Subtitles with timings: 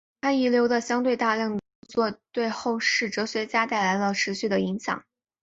[0.19, 1.61] 他遗留的相对大量的着
[2.11, 5.05] 作对后世哲学家带来了持续的影响。